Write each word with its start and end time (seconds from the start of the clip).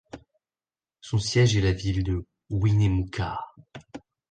Son 1.01 1.19
siège 1.19 1.55
est 1.55 1.61
la 1.61 1.73
ville 1.73 2.03
de 2.03 2.25
Winnemucca. 2.49 3.37